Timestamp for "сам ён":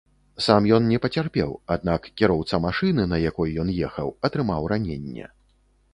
0.43-0.87